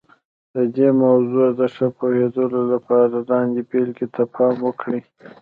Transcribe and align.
د 0.55 0.57
دې 0.75 0.89
موضوع 1.03 1.47
د 1.59 1.61
ښه 1.75 1.87
پوهېدلو 1.97 2.61
لپاره 2.73 3.15
لاندې 3.29 3.61
بېلګې 3.69 4.07
ته 4.15 4.23
پام 4.35 4.55
وکړئ. 4.67 5.01